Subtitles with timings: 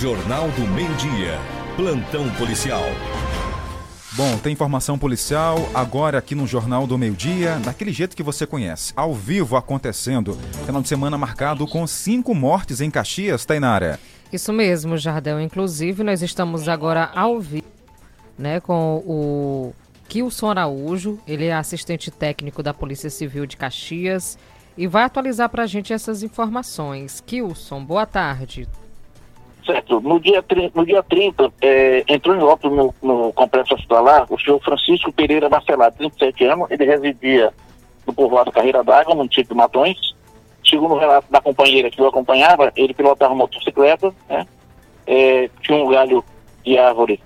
[0.00, 1.38] Jornal do Meio-Dia.
[1.74, 2.82] Plantão policial.
[4.12, 8.92] Bom, tem informação policial agora aqui no Jornal do Meio-Dia, daquele jeito que você conhece,
[8.94, 10.34] ao vivo acontecendo.
[10.66, 13.98] Final de semana marcado com cinco mortes em Caxias, Tainara.
[14.30, 15.40] Isso mesmo, Jardel.
[15.40, 17.64] Inclusive, nós estamos agora ao vivo
[18.38, 19.74] né, com o
[20.08, 24.38] Kilson Araújo, ele é assistente técnico da Polícia Civil de Caxias
[24.76, 27.22] e vai atualizar para a gente essas informações.
[27.24, 28.68] Kilson, boa tarde.
[29.66, 30.00] Certo.
[30.00, 30.44] No dia,
[30.74, 35.48] no dia 30, é, entrou em óbito no, no complexo hospitalar o senhor Francisco Pereira
[35.48, 36.70] Marcelar, 37 anos.
[36.70, 37.52] Ele residia
[38.06, 40.14] no povoado Carreira d'Água, no município de Matões.
[40.64, 44.46] Segundo o relato da companheira que o acompanhava, ele pilotava motocicleta, né?
[45.04, 46.24] É, tinha um galho
[46.64, 47.20] de árvore.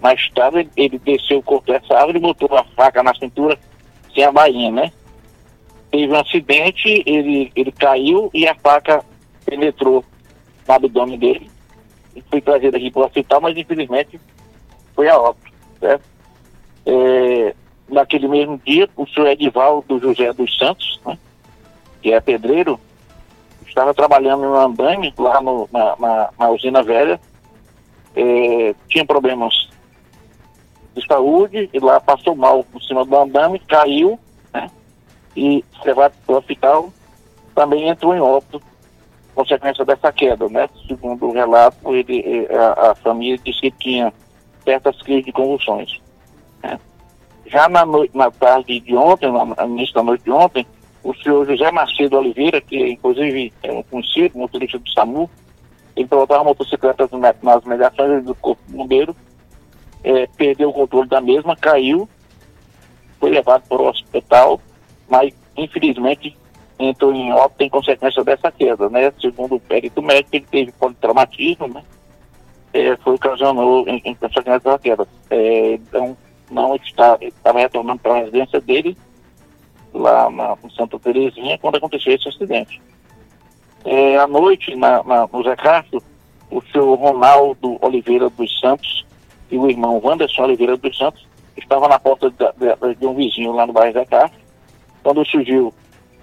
[0.00, 3.58] Mais tarde, ele desceu o corpo dessa árvore e botou a faca na cintura
[4.14, 4.92] sem a bainha, né?
[5.90, 9.04] Teve um acidente, ele, ele caiu e a faca
[9.44, 10.02] penetrou
[10.66, 11.53] no abdômen dele
[12.22, 14.20] foi trazido aqui para o hospital, mas infelizmente
[14.94, 15.52] foi a óbito?
[16.86, 17.54] É,
[17.88, 21.18] naquele mesmo dia, o senhor Edivaldo José dos Santos, né,
[22.02, 22.78] que é pedreiro,
[23.66, 27.20] estava trabalhando no andame lá no, na, na, na, usina velha,
[28.14, 29.68] é, tinha problemas
[30.94, 34.18] de saúde e lá passou mal por cima do andame, caiu,
[34.52, 34.70] né,
[35.36, 36.92] e levado para o hospital,
[37.54, 38.62] também entrou em óbito
[39.34, 40.68] consequência dessa queda, né?
[40.86, 44.12] Segundo o relato, ele, eh, a, a família disse que tinha
[44.64, 46.00] certas crises de convulsões.
[46.62, 46.78] Né?
[47.46, 50.66] Já na, noite, na tarde de ontem, no início da noite de ontem,
[51.02, 55.28] o senhor José Macedo Oliveira, que inclusive é um conhecido, motorista do SAMU,
[55.94, 57.10] ele pilotava motocicletas
[57.42, 59.14] nas mediações do Corpo Bombeiro,
[60.02, 62.08] é, perdeu o controle da mesma, caiu,
[63.20, 64.60] foi levado para o hospital,
[65.08, 66.36] mas infelizmente
[66.78, 69.12] entrou em óbito em consequência dessa queda, né?
[69.20, 71.82] Segundo o perito médico, ele teve politraumatismo, né?
[72.72, 75.08] É, foi ocasionou em, em consequência dessa queda.
[75.30, 76.16] É, então,
[76.50, 78.96] não está, estava retornando para a residência dele,
[79.92, 82.82] lá na, em Santa Terezinha, quando aconteceu esse acidente.
[83.84, 86.02] É, à noite, na, na, no Zé Castro,
[86.50, 89.04] o senhor Ronaldo Oliveira dos Santos
[89.50, 91.26] e o irmão Wanderson Oliveira dos Santos
[91.56, 94.40] estavam na porta de, um vizinho lá no bairro Zé Castro,
[95.02, 95.72] quando surgiu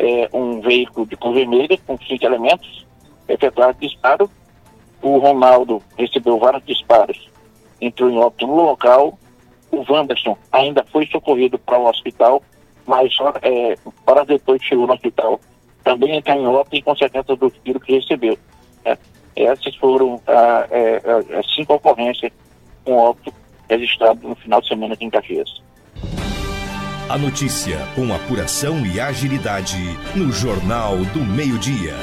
[0.01, 2.85] é, um veículo de cor vermelha com cinco elementos,
[3.27, 4.29] efetuaram disparo.
[5.01, 7.29] O Ronaldo recebeu vários disparos,
[7.79, 9.17] entrou em óbito no local.
[9.71, 12.43] O Wanderson ainda foi socorrido para o hospital,
[12.85, 13.13] mas
[13.43, 13.75] é,
[14.05, 15.39] horas depois chegou no hospital.
[15.83, 18.37] Também entrou em óbito em consequência do tiro que recebeu.
[18.83, 18.97] É,
[19.35, 21.01] essas foram é,
[21.37, 22.31] as cinco ocorrências
[22.83, 23.33] com óbito
[23.69, 25.61] registrado no final de semana aqui em Caxias.
[27.11, 31.97] A notícia com apuração e agilidade no Jornal do Meio-Dia.